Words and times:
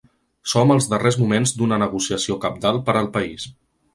Som 0.53 0.71
als 0.75 0.87
darrers 0.93 1.17
moments 1.25 1.53
d’una 1.59 1.79
negociació 1.83 2.37
cabdal 2.47 2.83
per 2.89 2.95
al 3.03 3.13
país. 3.19 3.49